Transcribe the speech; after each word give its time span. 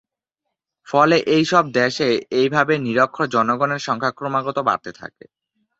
ফলে 0.87 1.17
এইসব 1.35 1.63
দেশে 1.73 2.09
এইভাবে 2.31 2.73
নিরক্ষর 2.77 3.27
জনগণের 3.27 3.81
সংখ্যা 3.81 4.11
ক্রমাগত 4.11 4.57
বাড়তে 4.67 4.91
থাকে। 4.93 5.25